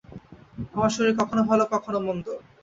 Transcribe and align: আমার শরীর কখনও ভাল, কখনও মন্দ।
আমার 0.73 0.91
শরীর 0.95 1.13
কখনও 1.19 1.43
ভাল, 1.49 1.59
কখনও 1.73 1.99
মন্দ। 2.07 2.25